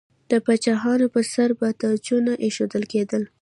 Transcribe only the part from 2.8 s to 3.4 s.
کیدل.